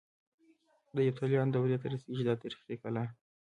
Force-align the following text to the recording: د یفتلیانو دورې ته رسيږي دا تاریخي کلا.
د 0.95 0.97
یفتلیانو 1.07 1.53
دورې 1.53 1.77
ته 1.81 1.87
رسيږي 1.93 2.23
دا 2.25 2.33
تاریخي 2.41 2.75
کلا. 2.83 3.03